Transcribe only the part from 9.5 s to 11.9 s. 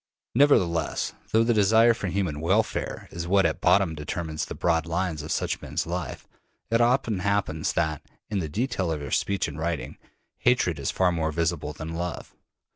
writing, hatred is far more visible